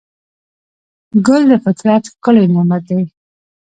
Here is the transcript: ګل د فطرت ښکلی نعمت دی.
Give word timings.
ګل 1.25 1.41
د 1.51 1.53
فطرت 1.63 2.03
ښکلی 2.13 2.45
نعمت 2.53 2.83
دی. 2.89 3.01